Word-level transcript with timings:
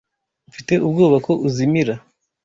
Mfite 0.49 0.73
ubwoba 0.87 1.17
ko 1.25 1.31
uzimira. 1.47 1.93